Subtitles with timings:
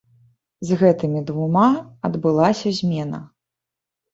[0.69, 1.65] З гэтымі двума
[2.09, 3.21] адбылася змена.